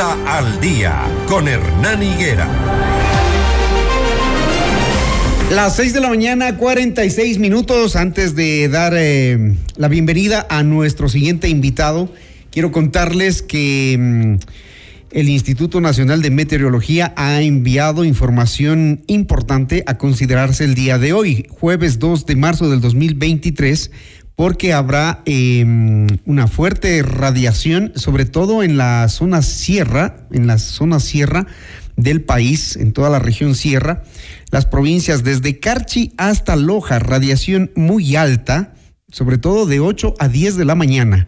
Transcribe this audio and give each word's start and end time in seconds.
Al 0.00 0.60
día 0.60 1.02
con 1.26 1.48
Hernán 1.48 2.00
Higuera. 2.00 2.48
Las 5.50 5.74
6 5.74 5.92
de 5.92 6.00
la 6.00 6.08
mañana, 6.08 6.56
46 6.56 7.40
minutos 7.40 7.96
antes 7.96 8.36
de 8.36 8.68
dar 8.68 8.92
eh, 8.96 9.56
la 9.76 9.88
bienvenida 9.88 10.46
a 10.50 10.62
nuestro 10.62 11.08
siguiente 11.08 11.48
invitado. 11.48 12.12
Quiero 12.52 12.70
contarles 12.70 13.42
que 13.42 13.96
mm, 13.98 14.34
el 15.10 15.28
Instituto 15.28 15.80
Nacional 15.80 16.22
de 16.22 16.30
Meteorología 16.30 17.12
ha 17.16 17.42
enviado 17.42 18.04
información 18.04 19.02
importante 19.08 19.82
a 19.88 19.98
considerarse 19.98 20.62
el 20.62 20.76
día 20.76 20.98
de 20.98 21.12
hoy, 21.12 21.46
jueves 21.50 21.98
2 21.98 22.24
de 22.24 22.36
marzo 22.36 22.70
del 22.70 22.80
2023 22.80 23.90
porque 24.38 24.72
habrá 24.72 25.20
em, 25.24 26.06
una 26.24 26.46
fuerte 26.46 27.02
radiación, 27.02 27.90
sobre 27.96 28.24
todo 28.24 28.62
en 28.62 28.76
la 28.76 29.08
zona 29.08 29.42
sierra, 29.42 30.28
en 30.30 30.46
la 30.46 30.58
zona 30.58 31.00
sierra 31.00 31.48
del 31.96 32.22
país, 32.22 32.76
en 32.76 32.92
toda 32.92 33.10
la 33.10 33.18
región 33.18 33.56
sierra, 33.56 34.04
las 34.52 34.64
provincias 34.64 35.24
desde 35.24 35.58
Carchi 35.58 36.12
hasta 36.18 36.54
Loja, 36.54 37.00
radiación 37.00 37.72
muy 37.74 38.14
alta, 38.14 38.74
sobre 39.10 39.38
todo 39.38 39.66
de 39.66 39.80
8 39.80 40.14
a 40.20 40.28
10 40.28 40.56
de 40.56 40.64
la 40.64 40.76
mañana. 40.76 41.26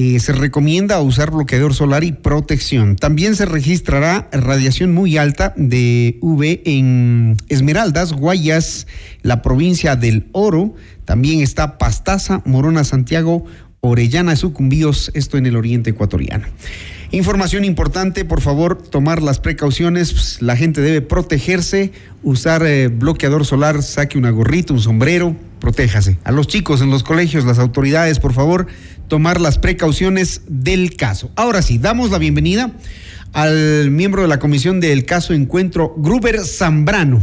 Eh, 0.00 0.20
se 0.20 0.32
recomienda 0.32 1.00
usar 1.00 1.32
bloqueador 1.32 1.74
solar 1.74 2.04
y 2.04 2.12
protección. 2.12 2.94
También 2.94 3.34
se 3.34 3.46
registrará 3.46 4.28
radiación 4.30 4.94
muy 4.94 5.16
alta 5.16 5.52
de 5.56 6.18
UV 6.20 6.60
en 6.66 7.36
Esmeraldas, 7.48 8.12
Guayas, 8.12 8.86
la 9.22 9.42
provincia 9.42 9.96
del 9.96 10.28
Oro. 10.30 10.76
También 11.04 11.40
está 11.40 11.78
Pastaza, 11.78 12.42
Morona, 12.44 12.84
Santiago, 12.84 13.44
Orellana, 13.80 14.36
Sucumbíos, 14.36 15.10
esto 15.14 15.36
en 15.36 15.46
el 15.46 15.56
oriente 15.56 15.90
ecuatoriano. 15.90 16.46
Información 17.10 17.64
importante, 17.64 18.26
por 18.26 18.42
favor, 18.42 18.76
tomar 18.76 19.22
las 19.22 19.40
precauciones. 19.40 20.12
Pues, 20.12 20.42
la 20.42 20.56
gente 20.56 20.82
debe 20.82 21.00
protegerse, 21.00 21.92
usar 22.22 22.66
eh, 22.66 22.88
bloqueador 22.88 23.46
solar, 23.46 23.82
saque 23.82 24.18
una 24.18 24.30
gorrita, 24.30 24.74
un 24.74 24.80
sombrero, 24.80 25.34
protéjase. 25.58 26.18
A 26.24 26.32
los 26.32 26.48
chicos 26.48 26.82
en 26.82 26.90
los 26.90 27.04
colegios, 27.04 27.46
las 27.46 27.58
autoridades, 27.58 28.18
por 28.18 28.34
favor, 28.34 28.66
tomar 29.08 29.40
las 29.40 29.56
precauciones 29.56 30.42
del 30.48 30.96
caso. 30.96 31.30
Ahora 31.34 31.62
sí, 31.62 31.78
damos 31.78 32.10
la 32.10 32.18
bienvenida 32.18 32.72
al 33.32 33.90
miembro 33.90 34.22
de 34.22 34.28
la 34.28 34.38
comisión 34.38 34.78
del 34.78 35.06
caso 35.06 35.32
Encuentro, 35.32 35.94
Gruber 35.96 36.44
Zambrano. 36.44 37.22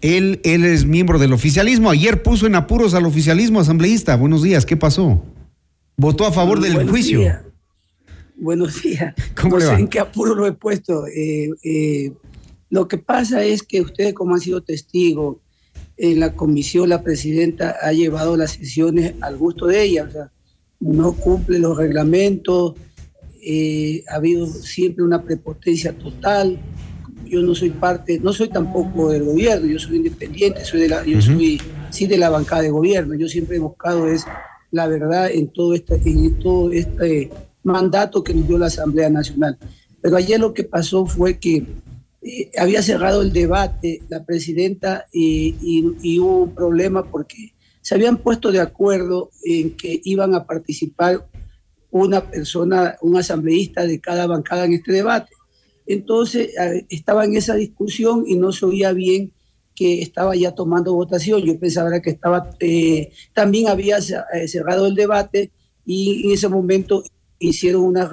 Él, 0.00 0.40
él 0.42 0.64
es 0.64 0.86
miembro 0.86 1.20
del 1.20 1.32
oficialismo. 1.32 1.90
Ayer 1.90 2.22
puso 2.22 2.46
en 2.46 2.56
apuros 2.56 2.94
al 2.94 3.06
oficialismo 3.06 3.60
asambleísta. 3.60 4.16
Buenos 4.16 4.42
días, 4.42 4.66
¿qué 4.66 4.76
pasó? 4.76 5.24
Votó 5.96 6.26
a 6.26 6.32
favor 6.32 6.60
del 6.60 6.88
juicio. 6.88 7.49
Buenos 8.40 8.82
días. 8.82 9.14
¿Cómo 9.40 9.58
no 9.58 9.66
sé 9.66 9.74
en 9.74 9.86
qué 9.86 10.00
apuro 10.00 10.34
lo 10.34 10.46
he 10.46 10.52
puesto. 10.52 11.06
Eh, 11.06 11.50
eh, 11.62 12.12
lo 12.70 12.88
que 12.88 12.96
pasa 12.96 13.44
es 13.44 13.62
que 13.62 13.82
ustedes, 13.82 14.14
como 14.14 14.34
han 14.34 14.40
sido 14.40 14.62
testigos, 14.62 15.36
en 15.98 16.18
la 16.18 16.34
comisión 16.34 16.88
la 16.88 17.02
presidenta 17.02 17.76
ha 17.82 17.92
llevado 17.92 18.38
las 18.38 18.52
sesiones 18.52 19.14
al 19.20 19.36
gusto 19.36 19.66
de 19.66 19.82
ella. 19.82 20.06
O 20.08 20.10
sea, 20.10 20.32
no 20.80 21.12
cumple 21.12 21.58
los 21.58 21.76
reglamentos, 21.76 22.74
eh, 23.42 24.04
ha 24.08 24.14
habido 24.14 24.46
siempre 24.46 25.04
una 25.04 25.22
prepotencia 25.22 25.92
total. 25.92 26.58
Yo 27.26 27.42
no 27.42 27.54
soy 27.54 27.70
parte, 27.70 28.18
no 28.18 28.32
soy 28.32 28.48
tampoco 28.48 29.10
del 29.10 29.24
gobierno, 29.24 29.66
yo 29.66 29.78
soy 29.78 29.96
independiente, 29.96 30.64
soy 30.64 30.80
de 30.80 30.88
la, 30.88 31.04
yo 31.04 31.20
soy 31.20 31.60
sí 31.90 32.06
de 32.06 32.16
la 32.16 32.30
bancada 32.30 32.62
de 32.62 32.70
gobierno. 32.70 33.14
Yo 33.14 33.28
siempre 33.28 33.56
he 33.56 33.60
buscado 33.60 34.08
es 34.08 34.24
la 34.70 34.86
verdad 34.86 35.30
en 35.30 35.48
todo 35.48 35.74
este, 35.74 36.00
en 36.06 36.38
todo 36.38 36.72
este 36.72 37.30
mandato 37.62 38.22
que 38.22 38.34
nos 38.34 38.46
dio 38.46 38.58
la 38.58 38.66
Asamblea 38.66 39.10
Nacional. 39.10 39.58
Pero 40.00 40.16
ayer 40.16 40.40
lo 40.40 40.54
que 40.54 40.64
pasó 40.64 41.06
fue 41.06 41.38
que 41.38 41.66
eh, 42.22 42.50
había 42.58 42.82
cerrado 42.82 43.22
el 43.22 43.32
debate 43.32 44.02
la 44.08 44.24
presidenta 44.24 45.06
y, 45.12 45.56
y 46.02 46.18
hubo 46.18 46.44
un 46.44 46.54
problema 46.54 47.04
porque 47.04 47.54
se 47.80 47.94
habían 47.94 48.18
puesto 48.18 48.52
de 48.52 48.60
acuerdo 48.60 49.30
en 49.44 49.76
que 49.76 50.00
iban 50.04 50.34
a 50.34 50.44
participar 50.44 51.26
una 51.90 52.30
persona, 52.30 52.96
un 53.00 53.16
asambleísta 53.16 53.86
de 53.86 54.00
cada 54.00 54.26
bancada 54.26 54.64
en 54.64 54.74
este 54.74 54.92
debate. 54.92 55.32
Entonces 55.86 56.50
estaba 56.88 57.24
en 57.24 57.36
esa 57.36 57.54
discusión 57.54 58.24
y 58.26 58.36
no 58.36 58.52
se 58.52 58.64
oía 58.64 58.92
bien 58.92 59.32
que 59.74 60.02
estaba 60.02 60.36
ya 60.36 60.54
tomando 60.54 60.94
votación. 60.94 61.42
Yo 61.42 61.58
pensaba 61.58 62.00
que 62.00 62.10
estaba, 62.10 62.50
eh, 62.60 63.12
también 63.32 63.68
había 63.68 63.98
eh, 63.98 64.46
cerrado 64.46 64.86
el 64.86 64.94
debate 64.94 65.52
y 65.86 66.26
en 66.26 66.32
ese 66.32 66.48
momento 66.48 67.02
hicieron 67.40 67.82
unas, 67.82 68.10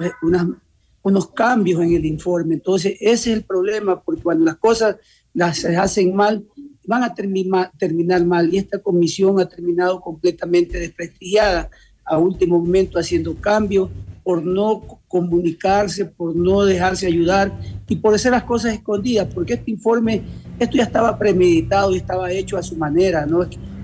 unos 1.02 1.28
cambios 1.28 1.80
en 1.82 1.94
el 1.94 2.04
informe. 2.04 2.54
Entonces 2.54 2.96
ese 3.00 3.30
es 3.30 3.36
el 3.38 3.44
problema, 3.44 4.02
porque 4.02 4.22
cuando 4.22 4.44
las 4.44 4.56
cosas 4.56 4.96
las 5.34 5.64
hacen 5.64 6.14
mal, 6.14 6.44
van 6.86 7.04
a 7.04 7.14
terminar, 7.14 7.70
terminar 7.78 8.24
mal 8.24 8.52
y 8.52 8.58
esta 8.58 8.78
comisión 8.78 9.38
ha 9.38 9.48
terminado 9.48 10.00
completamente 10.00 10.78
desprestigiada 10.78 11.70
a 12.04 12.18
último 12.18 12.58
momento 12.58 12.98
haciendo 12.98 13.36
cambios 13.36 13.90
por 14.24 14.44
no 14.44 14.82
comunicarse, 15.06 16.04
por 16.04 16.34
no 16.36 16.64
dejarse 16.64 17.06
ayudar 17.06 17.52
y 17.88 17.96
por 17.96 18.14
hacer 18.14 18.32
las 18.32 18.44
cosas 18.44 18.74
escondidas, 18.74 19.28
porque 19.32 19.54
este 19.54 19.70
informe, 19.70 20.22
esto 20.58 20.76
ya 20.76 20.82
estaba 20.82 21.18
premeditado 21.18 21.94
y 21.94 21.96
estaba 21.96 22.30
hecho 22.30 22.56
a 22.56 22.62
su 22.62 22.76
manera, 22.76 23.24
¿no? 23.24 23.40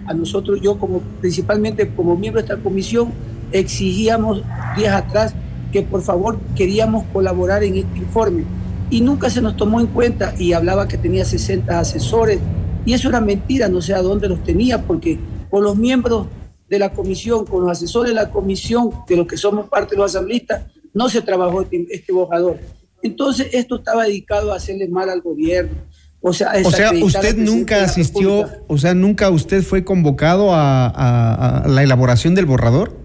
A 0.06 0.12
nosotros, 0.12 0.60
yo 0.60 0.78
como 0.78 1.00
principalmente 1.20 1.88
como 1.94 2.16
miembro 2.16 2.42
de 2.42 2.46
esta 2.46 2.62
comisión, 2.62 3.10
exigíamos 3.58 4.42
días 4.76 4.94
atrás 4.94 5.34
que 5.72 5.82
por 5.82 6.02
favor 6.02 6.38
queríamos 6.54 7.04
colaborar 7.12 7.64
en 7.64 7.76
este 7.76 7.98
informe 7.98 8.44
y 8.90 9.00
nunca 9.00 9.30
se 9.30 9.40
nos 9.40 9.56
tomó 9.56 9.80
en 9.80 9.86
cuenta 9.88 10.34
y 10.38 10.52
hablaba 10.52 10.86
que 10.86 10.98
tenía 10.98 11.24
60 11.24 11.78
asesores, 11.78 12.38
y 12.84 12.92
eso 12.92 13.08
era 13.08 13.20
mentira, 13.20 13.68
no 13.68 13.80
sé 13.80 13.94
a 13.94 14.02
dónde 14.02 14.28
los 14.28 14.42
tenía, 14.44 14.82
porque 14.82 15.18
con 15.50 15.64
los 15.64 15.76
miembros 15.76 16.26
de 16.68 16.78
la 16.78 16.92
comisión, 16.92 17.46
con 17.46 17.62
los 17.62 17.70
asesores 17.70 18.10
de 18.10 18.14
la 18.14 18.30
comisión, 18.30 18.90
de 19.08 19.16
los 19.16 19.26
que 19.26 19.36
somos 19.36 19.68
parte 19.68 19.94
de 19.94 20.02
los 20.02 20.14
asambleístas, 20.14 20.64
no 20.92 21.08
se 21.08 21.22
trabajó 21.22 21.62
este, 21.62 21.86
este 21.90 22.12
bojador. 22.12 22.58
Entonces, 23.02 23.48
esto 23.52 23.76
estaba 23.76 24.04
dedicado 24.04 24.52
a 24.52 24.56
hacerle 24.56 24.88
mal 24.88 25.08
al 25.10 25.22
gobierno. 25.22 25.74
O 26.20 26.32
sea, 26.32 26.52
o 26.64 26.70
sea 26.70 26.90
usted 26.92 27.36
nunca 27.36 27.82
asistió, 27.84 28.48
o 28.66 28.78
sea, 28.78 28.94
nunca 28.94 29.28
usted 29.28 29.62
fue 29.62 29.84
convocado 29.84 30.50
a, 30.52 31.64
la 31.66 31.82
elaboración 31.82 32.34
del 32.34 32.46
borrador 32.46 33.03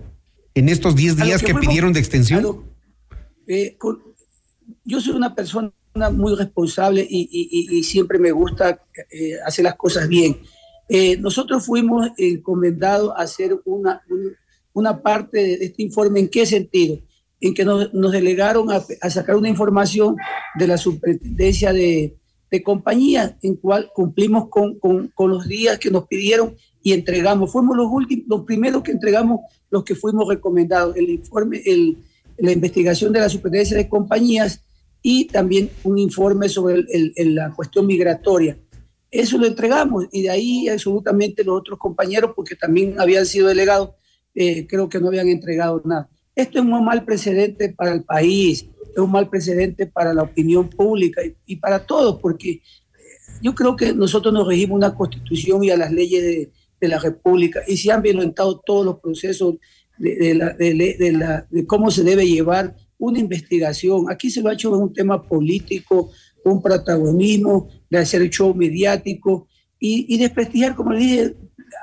en 0.56 0.70
estos 0.70 0.96
10 0.96 1.18
días 1.18 1.44
que, 1.44 1.56
pidieron 1.56 1.94
de 1.94 2.00
extensión. 2.00 2.64
Eh, 3.48 3.78
yo 4.84 5.02
soy 5.02 5.16
una 5.16 5.34
persona 5.34 5.72
muy 6.12 6.36
responsable 6.36 7.06
y, 7.10 7.84
siempre 7.84 8.20
me 8.20 8.32
gusta 8.32 8.82
eh, 9.12 9.38
hacer 9.46 9.64
las 9.66 9.76
cosas 9.76 10.08
bien. 10.08 10.38
Eh, 10.88 11.18
nosotros 11.18 11.66
fuimos 11.66 12.10
encomendados 12.18 13.14
a 13.16 13.22
hacer 13.22 13.60
una, 13.66 14.02
una 14.74 15.02
parte 15.02 15.38
de 15.38 15.66
este 15.66 15.84
informe. 15.84 16.20
¿En 16.20 16.30
qué 16.30 16.46
sentido? 16.46 17.00
En 17.42 17.54
que 17.54 17.64
nos, 17.64 18.12
delegaron 18.12 18.72
a, 18.72 18.82
sacar 19.10 19.36
una 19.36 19.50
información 19.50 20.16
de 20.56 20.68
la 20.68 20.78
superintendencia 20.78 21.74
de, 21.74 22.18
de 22.52 22.64
compañías, 22.64 23.36
en 23.42 23.56
cual 23.56 23.92
cumplimos 23.94 24.50
con, 24.50 24.80
con, 24.80 25.10
con, 25.10 25.30
los 25.30 25.48
días 25.48 25.80
que 25.80 25.92
nos 25.92 26.08
pidieron 26.08 26.56
y 26.82 26.94
entregamos. 26.94 27.52
Fuimos 27.52 27.76
los 27.76 27.88
últimos, 27.92 28.26
los 28.28 28.46
primeros 28.46 28.84
que 28.84 28.92
entregamos, 28.92 29.42
los 29.70 29.84
que 29.84 29.96
fuimos 29.96 30.28
recomendados. 30.28 30.96
El 30.96 31.10
informe, 31.10 31.62
el, 31.66 31.98
la 32.40 32.52
investigación 32.52 33.14
de 33.14 33.20
la 33.20 33.30
superintendencia 33.30 33.78
de 33.78 33.90
compañías 33.90 34.64
y 35.02 35.26
también 35.26 35.70
un 35.84 35.98
informe 35.98 36.50
sobre 36.50 36.86
la 37.18 37.54
cuestión 37.54 37.86
migratoria. 37.86 38.58
Eso 39.12 39.38
lo 39.38 39.48
entregamos 39.48 40.06
y 40.12 40.24
de 40.24 40.30
ahí 40.30 40.68
absolutamente 40.68 41.44
los 41.44 41.58
otros 41.58 41.80
compañeros, 41.80 42.32
porque 42.36 42.56
también 42.56 43.00
habían 43.00 43.26
sido 43.26 43.48
delegados, 43.48 43.92
eh, 44.36 44.68
creo 44.68 44.88
que 44.88 45.00
no 45.00 45.08
habían 45.08 45.30
entregado 45.30 45.82
nada. 45.86 46.10
Esto 46.36 46.60
es 46.60 46.66
un 46.66 46.86
mal 46.86 47.04
precedente 47.06 47.70
para 47.70 47.92
el 47.92 48.04
país, 48.04 48.68
es 48.94 48.98
un 48.98 49.12
mal 49.12 49.30
precedente 49.30 49.88
para 49.88 50.14
la 50.14 50.24
opinión 50.24 50.70
pública 50.70 51.22
y, 51.46 51.56
para 51.56 51.86
todos, 51.86 52.20
porque 52.22 52.62
yo 53.42 53.56
creo 53.56 53.76
que 53.76 53.94
nosotros 53.94 54.34
nos 54.34 54.48
regimos 54.48 54.76
una 54.76 54.96
constitución 54.96 55.64
y 55.64 55.72
a 55.72 55.78
las 55.78 55.92
leyes 55.92 56.22
de, 56.22 56.52
de 56.80 56.88
la 56.88 57.00
República 57.00 57.62
y 57.68 57.78
se 57.78 57.92
han 57.92 58.02
violentado 58.02 58.60
todos 58.60 58.86
los 58.86 59.00
procesos 59.00 59.56
de, 59.98 60.34
la, 60.34 60.54
de, 60.54 61.46
de 61.50 61.68
cómo 61.68 61.92
se 61.92 62.04
debe 62.04 62.26
llevar 62.26 62.76
una 62.98 63.20
investigación. 63.20 64.10
Aquí 64.10 64.30
se 64.30 64.42
lo 64.42 64.50
ha 64.50 64.54
hecho 64.54 64.74
en 64.76 64.82
un 64.82 64.94
tema 64.94 65.22
político, 65.22 66.12
un 66.44 66.62
protagonismo, 66.62 67.70
de 67.90 67.98
hacer 67.98 68.30
show 68.30 68.54
mediático 68.54 69.48
y, 69.80 70.06
y 70.14 70.18
desprestigiar, 70.18 70.76
como 70.76 70.94
le 70.94 71.00
dije, 71.00 71.36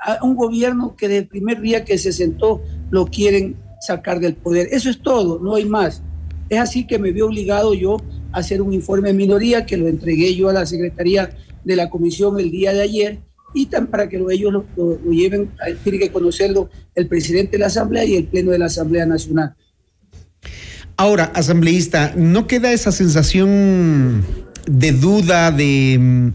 a 0.03 0.23
un 0.23 0.35
gobierno 0.35 0.95
que 0.95 1.07
desde 1.07 1.21
el 1.21 1.27
primer 1.27 1.61
día 1.61 1.83
que 1.85 1.97
se 1.97 2.11
sentó 2.11 2.61
lo 2.89 3.05
quieren 3.07 3.55
sacar 3.81 4.19
del 4.19 4.35
poder. 4.35 4.67
Eso 4.71 4.89
es 4.89 5.01
todo, 5.01 5.39
no 5.39 5.55
hay 5.55 5.65
más. 5.65 6.01
Es 6.49 6.59
así 6.59 6.87
que 6.87 6.99
me 6.99 7.11
vi 7.11 7.21
obligado 7.21 7.73
yo 7.73 7.97
a 8.31 8.39
hacer 8.39 8.61
un 8.61 8.73
informe 8.73 9.09
de 9.09 9.13
minoría 9.15 9.65
que 9.65 9.77
lo 9.77 9.87
entregué 9.87 10.35
yo 10.35 10.49
a 10.49 10.53
la 10.53 10.65
Secretaría 10.65 11.29
de 11.63 11.75
la 11.75 11.89
Comisión 11.89 12.39
el 12.39 12.51
día 12.51 12.73
de 12.73 12.81
ayer 12.81 13.19
y 13.53 13.67
tan 13.67 13.87
para 13.87 14.09
que 14.09 14.17
ellos 14.31 14.51
lo, 14.51 14.65
lo 14.75 15.11
lleven, 15.11 15.51
tiene 15.83 15.99
que 15.99 16.11
conocerlo 16.11 16.69
el 16.95 17.07
presidente 17.07 17.53
de 17.53 17.59
la 17.59 17.67
Asamblea 17.67 18.05
y 18.05 18.15
el 18.15 18.25
Pleno 18.25 18.51
de 18.51 18.59
la 18.59 18.65
Asamblea 18.65 19.05
Nacional. 19.05 19.55
Ahora, 20.99 21.25
asambleísta, 21.35 22.13
¿no 22.15 22.47
queda 22.47 22.71
esa 22.71 22.91
sensación 22.91 24.25
de 24.65 24.91
duda 24.91 25.51
de 25.51 25.97
mm, 25.99 26.29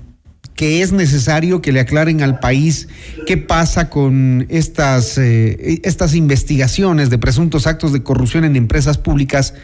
que 0.54 0.82
es 0.82 0.92
necesario 0.92 1.60
que 1.60 1.72
le 1.72 1.80
aclaren 1.80 2.22
al 2.22 2.38
país 2.38 2.88
qué 3.26 3.36
pasa 3.36 3.90
con 3.90 4.46
estas, 4.48 5.18
eh, 5.18 5.80
estas 5.82 6.14
investigaciones 6.14 7.10
de 7.10 7.18
presuntos 7.18 7.66
actos 7.66 7.92
de 7.92 8.04
corrupción 8.04 8.44
en 8.44 8.54
empresas 8.54 8.98
públicas, 8.98 9.54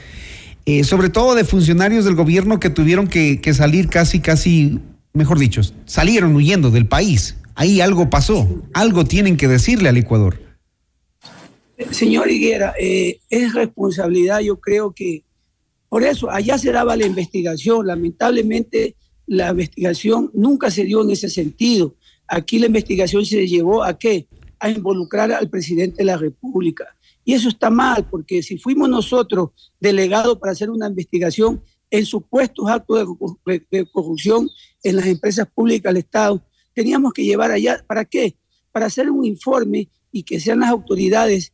eh, 0.66 0.82
sobre 0.82 1.10
todo 1.10 1.36
de 1.36 1.44
funcionarios 1.44 2.04
del 2.04 2.16
gobierno 2.16 2.58
que 2.58 2.70
tuvieron 2.70 3.06
que 3.06 3.54
salir 3.54 3.88
casi, 3.88 4.18
casi, 4.18 4.80
mejor 5.18 5.38
dicho, 5.38 5.60
salieron 5.84 6.34
huyendo 6.34 6.70
del 6.70 6.86
país. 6.86 7.36
Ahí 7.54 7.80
algo 7.80 8.08
pasó, 8.08 8.48
algo 8.72 9.04
tienen 9.04 9.36
que 9.36 9.48
decirle 9.48 9.88
al 9.88 9.98
Ecuador. 9.98 10.40
Señor 11.90 12.30
Higuera, 12.30 12.74
eh, 12.80 13.20
es 13.28 13.52
responsabilidad, 13.52 14.40
yo 14.40 14.58
creo 14.58 14.92
que 14.92 15.24
por 15.88 16.02
eso 16.02 16.30
allá 16.30 16.56
se 16.58 16.72
daba 16.72 16.96
la 16.96 17.06
investigación, 17.06 17.86
lamentablemente 17.86 18.96
la 19.26 19.50
investigación 19.50 20.30
nunca 20.34 20.70
se 20.70 20.84
dio 20.84 21.02
en 21.02 21.10
ese 21.10 21.28
sentido. 21.28 21.96
Aquí 22.26 22.58
la 22.58 22.66
investigación 22.66 23.24
se 23.24 23.46
llevó 23.46 23.82
a 23.84 23.98
qué? 23.98 24.26
A 24.60 24.70
involucrar 24.70 25.32
al 25.32 25.48
presidente 25.48 25.98
de 25.98 26.04
la 26.04 26.16
República. 26.16 26.84
Y 27.24 27.34
eso 27.34 27.48
está 27.48 27.70
mal, 27.70 28.06
porque 28.08 28.42
si 28.42 28.56
fuimos 28.56 28.88
nosotros 28.88 29.50
delegados 29.80 30.38
para 30.38 30.52
hacer 30.52 30.70
una 30.70 30.88
investigación 30.88 31.62
en 31.90 32.04
supuestos 32.04 32.68
actos 32.68 33.06
de 33.44 33.86
corrupción 33.90 34.48
en 34.82 34.96
las 34.96 35.06
empresas 35.06 35.48
públicas 35.52 35.92
del 35.92 36.02
Estado, 36.02 36.42
teníamos 36.74 37.12
que 37.12 37.24
llevar 37.24 37.50
allá, 37.50 37.84
¿para 37.86 38.04
qué? 38.04 38.36
Para 38.72 38.86
hacer 38.86 39.10
un 39.10 39.24
informe 39.24 39.88
y 40.12 40.22
que 40.22 40.40
sean 40.40 40.60
las 40.60 40.70
autoridades 40.70 41.52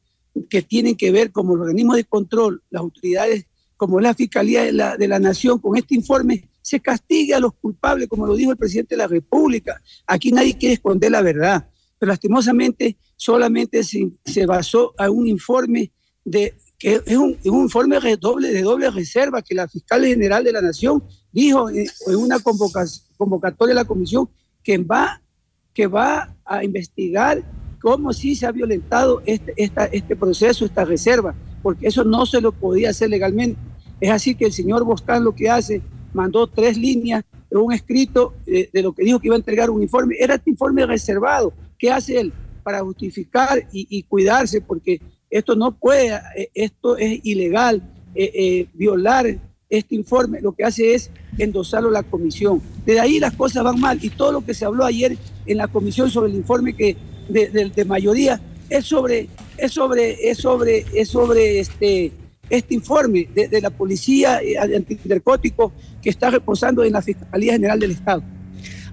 que 0.51 0.63
tienen 0.63 0.97
que 0.97 1.11
ver 1.13 1.31
como 1.33 1.55
el 1.55 1.61
organismo 1.61 1.95
de 1.95 2.05
control, 2.05 2.63
las 2.71 2.81
autoridades 2.81 3.47
como 3.77 4.01
la 4.01 4.15
Fiscalía 4.15 4.65
de 4.65 4.73
la, 4.73 4.97
de 4.97 5.09
la 5.09 5.19
Nación, 5.19 5.59
con 5.59 5.77
este 5.77 5.95
informe 5.95 6.49
se 6.63 6.81
castigue 6.81 7.35
a 7.35 7.41
los 7.41 7.55
culpables, 7.55 8.09
como 8.09 8.27
lo 8.27 8.35
dijo 8.35 8.51
el 8.51 8.57
presidente 8.57 8.95
de 8.95 8.99
la 8.99 9.07
República. 9.07 9.83
Aquí 10.07 10.33
nadie 10.33 10.57
quiere 10.57 10.75
esconder 10.75 11.11
la 11.11 11.23
verdad, 11.23 11.69
pero 11.99 12.11
lastimosamente 12.11 12.97
solamente 13.17 13.85
se, 13.85 14.11
se 14.25 14.47
basó 14.47 14.95
a 14.99 15.11
un 15.11 15.27
informe 15.27 15.93
de 16.25 16.57
que 16.79 17.01
es 17.05 17.17
un, 17.17 17.37
informe 17.45 17.99
de 18.01 18.17
doble, 18.17 18.53
de 18.53 18.63
doble 18.63 18.91
reserva 18.91 19.43
que 19.43 19.55
la 19.55 19.69
fiscal 19.69 20.05
general 20.05 20.45
de 20.45 20.53
la 20.53 20.61
Nación 20.61 21.03
dijo 21.33 21.71
en, 21.71 21.87
una 22.17 22.39
convocatoria 22.39 23.75
de 23.75 23.81
la 23.81 23.85
comisión 23.85 24.29
que 24.63 24.79
va, 24.79 25.21
que 25.73 25.87
va 25.87 26.35
a 26.45 26.65
investigar 26.65 27.43
cómo 27.81 28.13
sí 28.13 28.35
se 28.35 28.47
ha 28.47 28.53
violentado 28.53 29.23
este, 29.27 29.55
este 29.57 30.17
proceso, 30.17 30.65
esta 30.65 30.85
reserva, 30.85 31.35
porque 31.63 31.87
eso 31.89 32.05
no 32.05 32.27
se 32.27 32.41
lo 32.41 32.53
podía 32.53 32.91
hacer 32.91 33.11
legalmente. 33.11 33.61
Es 34.01 34.11
así 34.11 34.35
que 34.35 34.47
el 34.47 34.53
señor 34.53 34.85
Boscán 34.85 35.25
lo 35.25 35.35
que 35.35 35.49
hace, 35.49 35.83
mandó 36.13 36.47
tres 36.47 36.77
líneas 36.77 37.25
un 37.61 37.73
escrito 37.73 38.35
de, 38.47 38.69
lo 38.83 38.93
que 38.93 39.05
dijo 39.05 39.21
que 39.21 39.29
iba 39.29 39.37
a 39.37 39.39
entregar 39.39 39.71
un 39.71 39.83
informe. 39.83 40.17
Era 40.19 40.35
este 40.35 40.51
informe 40.51 40.85
reservado. 40.87 41.53
¿Qué 41.79 41.91
hace 41.91 42.21
él? 42.21 42.33
Para 42.63 42.81
justificar 42.81 43.67
y, 43.73 44.03
cuidarse, 44.05 44.61
porque 44.61 45.01
esto 45.35 45.57
no 45.57 45.73
puede, 45.73 46.15
eh, 46.37 46.49
esto 46.55 46.97
es 46.97 47.19
ilegal, 47.25 47.83
eh, 48.15 48.31
eh, 48.35 48.67
violar 48.73 49.37
este 49.69 49.97
informe, 49.97 50.41
lo 50.41 50.53
que 50.53 50.63
hace 50.63 50.95
es 50.95 51.11
endosarlo 51.37 51.89
a 51.89 51.93
la 51.93 52.03
comisión. 52.05 52.63
De 52.87 53.01
ahí 53.01 53.19
las 53.19 53.35
cosas 53.35 53.65
van 53.65 53.81
mal 53.81 53.99
y 54.01 54.11
todo 54.11 54.31
lo 54.31 54.45
que 54.47 54.55
se 54.55 54.65
habló 54.65 54.85
ayer 54.85 55.19
en 55.45 55.57
la 55.57 55.67
comisión 55.67 56.09
sobre 56.09 56.31
el 56.31 56.37
informe 56.37 56.77
que 56.77 56.97
de, 57.29 57.85
mayoría 57.85 58.41
es 58.71 58.85
sobre, 58.85 59.29
es 59.59 59.73
sobre, 59.73 60.31
es 60.31 60.39
sobre, 60.39 60.87
es 60.95 61.09
sobre 61.09 61.59
este, 61.59 62.13
este 62.49 62.75
informe 62.75 63.29
de, 63.35 63.61
la 63.61 63.71
policía 63.71 64.41
antinarcótico 64.77 65.73
que 66.01 66.11
está 66.11 66.31
reposando 66.31 66.85
en 66.85 66.93
la 66.93 67.03
Fiscalía 67.03 67.55
General 67.55 67.81
del 67.81 67.91
Estado. 67.91 68.23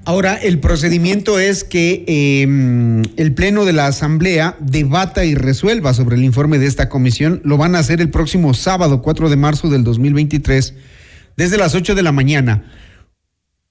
Ahora, 0.03 0.35
el 0.35 0.59
procedimiento 0.59 1.37
es 1.37 1.63
que 1.63 2.03
em, 2.07 3.03
el 3.17 3.33
Pleno 3.35 3.65
de 3.65 3.73
la 3.73 3.85
Asamblea 3.85 4.57
debata 4.59 5.25
y 5.25 5.35
resuelva 5.35 5.93
sobre 5.93 6.15
el 6.15 6.23
informe 6.23 6.57
de 6.57 6.65
esta 6.65 6.89
comisión. 6.89 7.39
Lo 7.43 7.57
van 7.57 7.75
a 7.75 7.79
hacer 7.79 8.01
el 8.01 8.09
próximo 8.09 8.55
sábado, 8.55 9.03
4 9.03 9.29
de 9.29 9.35
marzo 9.35 9.69
del 9.69 9.83
2023, 9.83 10.73
desde 11.37 11.57
las 11.57 11.75
8 11.75 11.93
de 11.93 12.01
la 12.01 12.11
mañana. 12.11 12.71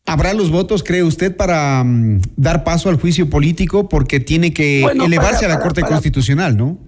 ¿Habrá 0.07 0.33
los 0.33 0.51
votos, 0.51 0.85
cree 0.85 1.03
usted, 1.03 1.37
para 1.37 1.83
mm, 1.83 2.21
dar 2.37 2.63
paso 2.63 2.89
al 2.89 2.97
juicio 2.97 3.29
político? 3.29 3.89
Porque 3.89 4.21
tiene 4.21 4.55
que 4.55 4.85
elevarse 4.85 5.47
a 5.47 5.49
la 5.49 5.61
Corte 5.61 5.83
Constitucional, 5.83 6.57
¿no? 6.57 6.79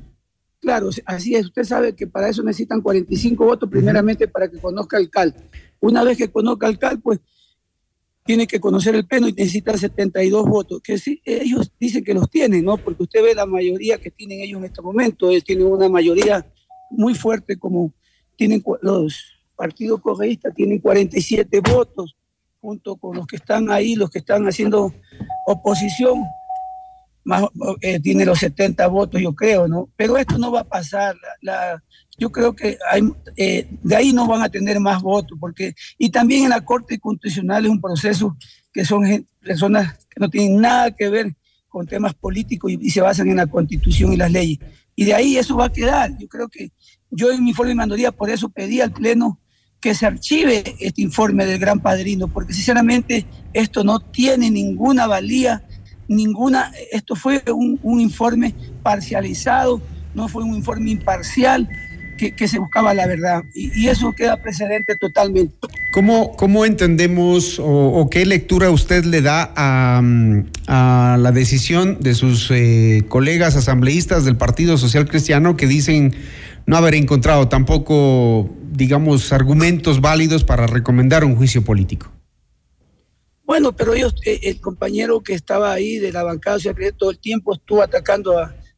Claro, 0.61 0.91
así 1.07 1.35
es. 1.35 1.47
Usted 1.47 1.65
sabe 1.65 1.97
que 1.97 2.07
para 2.07 2.29
eso 2.29 2.45
necesitan 2.45 2.81
45 2.81 3.45
votos, 3.45 3.69
primeramente 3.69 4.29
para 4.29 4.49
que 4.49 4.59
conozca 4.59 4.99
el 4.99 5.11
CAL. 5.11 5.35
Una 5.81 6.05
vez 6.05 6.17
que 6.17 6.31
conozca 6.31 6.69
el 6.69 6.79
CAL, 6.79 7.01
pues 7.01 7.19
tiene 8.25 8.47
que 8.47 8.61
conocer 8.61 8.95
el 8.95 9.07
pleno 9.07 9.29
y 9.29 9.33
necesita 9.33 9.77
72 9.77 10.47
votos, 10.47 10.81
que 10.81 10.99
sí, 10.99 11.21
ellos 11.25 11.73
dicen 11.79 12.05
que 12.05 12.15
los 12.15 12.31
tienen, 12.31 12.65
¿no? 12.65 12.77
Porque 12.77 13.03
usted 13.03 13.23
ve 13.23 13.35
la 13.35 13.47
mayoría 13.47 13.99
que 13.99 14.11
tienen 14.11 14.41
ellos 14.41 14.59
en 14.59 14.67
este 14.67 14.83
momento, 14.83 15.31
ellos 15.31 15.45
tienen 15.45 15.67
una 15.67 15.89
mayoría 15.89 16.47
muy 16.91 17.15
fuerte 17.15 17.59
como 17.59 17.93
tienen 18.37 18.63
los 18.81 19.43
partidos 19.57 20.01
correístas, 20.01 20.55
tienen 20.55 20.79
47 20.79 21.61
votos, 21.61 22.17
junto 22.61 22.97
con 22.97 23.17
los 23.17 23.27
que 23.27 23.37
están 23.37 23.71
ahí, 23.71 23.97
los 23.97 24.11
que 24.11 24.21
están 24.21 24.47
haciendo 24.47 24.95
oposición, 25.47 26.23
más, 27.25 27.45
eh, 27.81 28.01
tiene 28.01 28.25
los 28.25 28.39
70 28.39 28.87
votos, 28.89 29.21
yo 29.21 29.35
creo, 29.35 29.69
¿no? 29.69 29.89
Pero 29.97 30.17
esto 30.17 30.39
no 30.39 30.51
va 30.51 30.61
a 30.61 30.69
pasar. 30.69 31.17
La, 31.41 31.83
yo 32.19 32.31
creo 32.31 32.55
que 32.55 32.79
hay, 32.91 33.03
eh, 33.37 33.69
de 33.83 33.97
ahí 33.97 34.13
no 34.13 34.27
van 34.27 34.43
a 34.43 34.49
tener 34.49 34.81
más 34.81 35.03
votos, 35.03 35.39
porque, 35.41 35.75
y 35.99 36.11
también 36.11 36.45
en 36.45 36.51
la 36.51 36.65
Corte 36.65 36.99
Constitucional 36.99 37.65
es 37.65 37.71
un 37.71 37.81
proceso 37.81 38.37
que 38.73 38.85
son 38.85 39.27
personas 39.41 40.07
que 40.09 40.21
no 40.21 40.29
tienen 40.31 40.61
nada 40.61 40.91
que 40.91 41.09
ver 41.09 41.35
con 41.69 41.87
temas 41.87 42.15
políticos 42.15 42.71
y, 42.71 42.79
y, 42.81 42.91
se 42.91 43.01
basan 43.01 43.29
en 43.29 43.37
la 43.37 43.47
Constitución 43.47 44.13
y 44.13 44.17
las 44.17 44.31
leyes. 44.31 44.59
Y 44.95 45.05
de 45.05 45.15
ahí 45.15 45.37
eso 45.37 45.57
va 45.57 45.67
a 45.67 45.73
quedar. 45.73 46.17
Yo 46.19 46.29
creo 46.29 46.49
que 46.49 46.71
yo 47.11 47.31
en 47.31 47.43
mi 47.43 47.51
informe 47.51 47.71
de 47.71 47.75
mandaría 47.77 48.13
por 48.13 48.31
eso 48.31 48.49
pedí 48.49 48.81
al 48.81 48.93
Pleno 48.93 49.39
que 49.83 49.95
se 49.95 50.07
archive 50.07 50.77
este 50.79 51.03
informe 51.03 51.45
del 51.45 51.59
Gran 51.59 51.81
Padrino, 51.81 52.29
porque 52.29 52.55
sinceramente 52.55 53.27
esto 53.53 53.83
no 53.83 53.99
tiene 53.99 54.49
ninguna 54.49 55.09
valía, 55.09 55.65
ninguna, 56.09 56.73
esto 56.91 57.17
fue 57.17 57.43
un, 57.53 58.01
informe 58.01 58.55
parcializado, 58.83 59.81
no 60.15 60.29
fue 60.29 60.45
un 60.45 60.55
informe 60.55 60.91
imparcial, 60.91 61.69
que, 62.17 62.47
se 62.47 62.61
buscaba 62.61 62.95
la 62.95 63.07
verdad. 63.07 63.43
Y, 63.55 63.89
eso 63.89 64.13
queda 64.13 64.37
precedente 64.37 64.97
totalmente. 64.97 65.55
¿Cómo, 65.93 66.37
cómo 66.37 66.65
entendemos 66.65 67.61
o, 67.61 68.09
qué 68.11 68.25
lectura 68.25 68.71
usted 68.71 69.05
le 69.05 69.23
da 69.23 69.53
a, 69.57 71.17
la 71.19 71.33
decisión 71.33 71.99
de 72.01 72.15
sus 72.15 72.51
eh, 72.51 73.03
colegas 73.09 73.57
asambleístas 73.57 74.25
del 74.25 74.37
Partido 74.37 74.79
Social 74.79 75.09
Cristiano 75.09 75.57
que 75.57 75.67
dicen 75.67 76.15
no 76.67 76.77
haber 76.77 76.95
encontrado 76.95 77.49
tampoco, 77.49 78.51
digamos, 78.71 79.33
argumentos 79.33 80.01
válidos 80.01 80.45
para 80.45 80.67
recomendar 80.67 81.25
un 81.25 81.35
juicio 81.37 81.65
político. 81.65 82.11
Bueno, 83.45 83.75
pero 83.75 83.95
ellos, 83.95 84.15
eh, 84.25 84.41
el 84.45 84.61
compañero 84.61 85.21
que 85.23 85.35
estaba 85.35 85.73
ahí 85.73 85.99
de 85.99 86.13
la 86.13 86.23
bancada 86.23 86.59
social 86.59 86.95
todo 86.97 87.11
el 87.11 87.19
tiempo 87.19 87.55
estuvo 87.55 87.83
atacando 87.83 88.37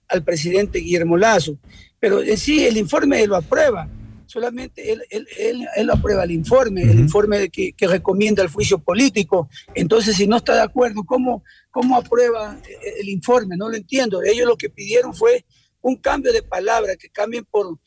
al 0.09 0.25
presidente 0.25 0.79
Guillermo 0.79 1.17
Lazo. 1.17 1.59
Pero 2.01 2.23
en 2.23 2.37
sí 2.37 2.65
el 2.65 2.77
informe 2.77 3.23
él 3.23 3.31
lo 3.31 3.37
aprueba, 3.37 3.89
solamente 4.27 4.93
él, 4.93 5.03
él, 5.11 5.67
él, 5.77 5.91
aprueba 5.91 6.25
el 6.25 6.33
informe, 6.33 6.83
el 6.83 6.99
informe 6.99 7.49
que, 7.51 7.73
que, 7.73 7.87
recomienda 7.87 8.43
el 8.43 8.51
juicio 8.51 8.79
político. 8.79 9.49
Entonces, 9.75 10.17
si 10.17 10.27
no 10.27 10.37
está 10.37 10.55
de 10.55 10.63
acuerdo, 10.63 11.05
¿cómo, 11.05 11.45
¿cómo 11.71 11.97
aprueba 11.97 12.59
el 13.01 13.09
informe? 13.09 13.57
No 13.57 13.69
lo 13.69 13.77
entiendo. 13.77 14.23
Ellos 14.23 14.47
lo 14.47 14.57
que 14.57 14.71
pidieron 14.71 15.15
fue 15.15 15.45
un 15.85 15.97
cambio 15.97 16.33
de 16.33 16.43
palabra, 16.43 16.97
que 16.97 17.11
cambien 17.11 17.45
por 17.45 17.79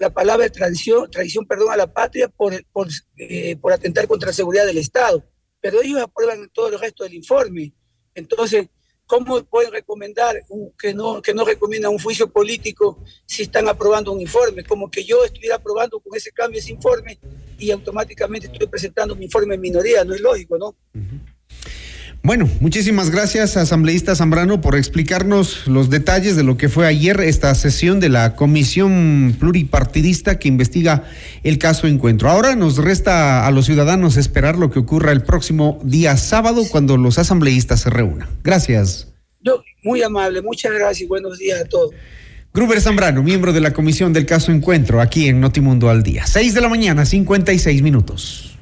la 0.00 0.10
palabra 0.10 0.44
de 0.44 0.50
traición, 0.50 1.08
traición 1.10 1.46
perdón, 1.46 1.70
a 1.70 1.76
la 1.76 1.86
patria 1.86 2.28
por, 2.28 2.52
por, 2.72 2.88
eh, 3.16 3.56
por 3.56 3.72
atentar 3.72 4.08
contra 4.08 4.28
la 4.28 4.32
seguridad 4.32 4.66
del 4.66 4.78
Estado. 4.78 5.24
Pero 5.64 5.80
ellos 5.80 5.98
aprueban 5.98 6.50
todo 6.52 6.68
el 6.68 6.78
resto 6.78 7.04
del 7.04 7.14
informe. 7.14 7.72
Entonces, 8.14 8.68
¿cómo 9.06 9.42
pueden 9.44 9.72
recomendar 9.72 10.36
que 10.78 10.92
no, 10.92 11.22
que 11.22 11.32
no 11.32 11.42
recomiendan 11.42 11.90
un 11.90 11.98
juicio 11.98 12.30
político 12.30 13.02
si 13.24 13.44
están 13.44 13.66
aprobando 13.66 14.12
un 14.12 14.20
informe? 14.20 14.62
Como 14.62 14.90
que 14.90 15.02
yo 15.02 15.24
estuviera 15.24 15.56
aprobando 15.56 16.00
con 16.00 16.14
ese 16.14 16.32
cambio 16.32 16.60
ese 16.60 16.72
informe 16.72 17.18
y 17.58 17.70
automáticamente 17.70 18.48
estoy 18.48 18.66
presentando 18.66 19.14
un 19.14 19.22
informe 19.22 19.54
en 19.54 19.62
minoría, 19.62 20.04
no 20.04 20.12
es 20.12 20.20
lógico, 20.20 20.58
¿no? 20.58 20.76
Bueno, 22.26 22.48
muchísimas 22.60 23.10
gracias, 23.10 23.58
asambleísta 23.58 24.16
Zambrano, 24.16 24.62
por 24.62 24.76
explicarnos 24.76 25.66
los 25.66 25.90
detalles 25.90 26.36
de 26.36 26.42
lo 26.42 26.56
que 26.56 26.70
fue 26.70 26.86
ayer 26.86 27.20
esta 27.20 27.54
sesión 27.54 28.00
de 28.00 28.08
la 28.08 28.34
comisión 28.34 29.36
pluripartidista 29.38 30.38
que 30.38 30.48
investiga 30.48 31.04
el 31.42 31.58
caso 31.58 31.86
Encuentro. 31.86 32.30
Ahora 32.30 32.56
nos 32.56 32.78
resta 32.78 33.46
a 33.46 33.50
los 33.50 33.66
ciudadanos 33.66 34.16
esperar 34.16 34.56
lo 34.56 34.70
que 34.70 34.78
ocurra 34.78 35.12
el 35.12 35.22
próximo 35.22 35.78
día 35.84 36.16
sábado 36.16 36.62
cuando 36.70 36.96
los 36.96 37.18
asambleístas 37.18 37.82
se 37.82 37.90
reúnan. 37.90 38.26
Gracias. 38.42 39.12
Yo, 39.42 39.62
muy 39.82 40.02
amable, 40.02 40.40
muchas 40.40 40.72
gracias 40.72 41.02
y 41.02 41.06
buenos 41.06 41.38
días 41.38 41.60
a 41.60 41.66
todos. 41.66 41.90
Gruber 42.54 42.80
Zambrano, 42.80 43.22
miembro 43.22 43.52
de 43.52 43.60
la 43.60 43.74
comisión 43.74 44.14
del 44.14 44.24
caso 44.24 44.50
Encuentro, 44.50 45.02
aquí 45.02 45.28
en 45.28 45.42
Notimundo 45.42 45.90
al 45.90 46.02
Día. 46.02 46.24
6 46.26 46.54
de 46.54 46.60
la 46.62 46.70
mañana, 46.70 47.04
56 47.04 47.82
minutos. 47.82 48.50